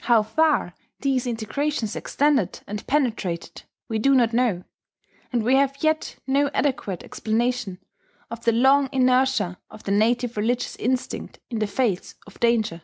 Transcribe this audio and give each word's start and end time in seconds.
How 0.00 0.24
far 0.24 0.74
these 0.98 1.22
disintegrations 1.22 1.94
extended 1.94 2.62
and 2.66 2.84
penetrated 2.88 3.62
we 3.88 4.00
do 4.00 4.12
not 4.12 4.32
know; 4.32 4.64
and 5.32 5.44
we 5.44 5.54
have 5.54 5.76
yet 5.84 6.16
no 6.26 6.50
adequate 6.52 7.04
explanation 7.04 7.78
of 8.28 8.44
the 8.44 8.50
long 8.50 8.88
inertia 8.90 9.60
of 9.70 9.84
the 9.84 9.92
native 9.92 10.36
religious 10.36 10.74
instinct 10.74 11.38
in 11.48 11.60
the 11.60 11.68
face 11.68 12.16
of 12.26 12.40
danger. 12.40 12.82